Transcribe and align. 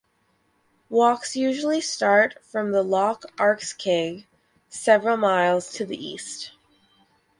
Walks 0.89 1.35
usually 1.35 1.79
start 1.79 2.43
from 2.43 2.71
Loch 2.71 3.21
Arkaig 3.37 4.25
several 4.67 5.15
miles 5.15 5.71
to 5.73 5.85
the 5.85 5.95
east. 5.95 6.53